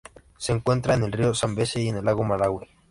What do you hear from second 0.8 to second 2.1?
en el río Zambeze y en el